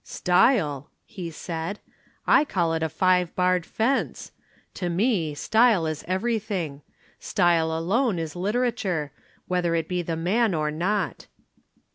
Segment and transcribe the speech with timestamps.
[0.03, 1.79] "Style!" he said,
[2.25, 4.31] "I call it a five barred fence.
[4.73, 6.81] To me style is everything.
[7.19, 9.11] Style alone is literature,
[9.47, 11.27] whether it be the man or not."